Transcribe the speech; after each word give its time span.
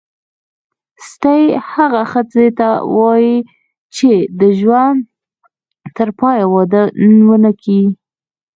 ستۍ 1.09 1.41
هغه 1.71 2.01
ښځي 2.11 2.47
ته 2.59 2.67
وايي 2.97 3.37
چي 3.95 4.11
د 4.39 4.41
ژوند 4.59 4.99
ترپایه 5.95 6.45
واده 6.53 6.83
ونه 7.27 7.51
کي. 7.61 7.81